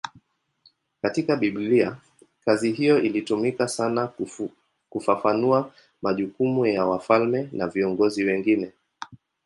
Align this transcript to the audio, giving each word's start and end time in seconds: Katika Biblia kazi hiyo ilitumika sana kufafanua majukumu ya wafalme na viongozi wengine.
Katika 1.01 1.35
Biblia 1.35 1.97
kazi 2.45 2.71
hiyo 2.71 3.01
ilitumika 3.01 3.67
sana 3.67 4.09
kufafanua 4.89 5.73
majukumu 6.01 6.65
ya 6.65 6.85
wafalme 6.85 7.49
na 7.53 7.67
viongozi 7.67 8.23
wengine. 8.23 8.71